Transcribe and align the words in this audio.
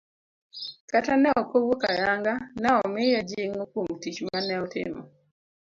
kata 0.91 1.13
ne 1.17 1.29
ok 1.41 1.49
owuok 1.59 1.81
ayanga, 1.93 2.33
ne 2.61 2.69
omiye 2.83 3.19
jing'o 3.29 3.63
kuom 3.71 3.89
tich 4.01 4.19
mane 4.27 4.53
otimo. 4.65 5.01